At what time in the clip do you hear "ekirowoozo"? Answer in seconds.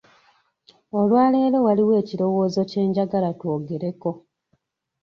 2.01-2.61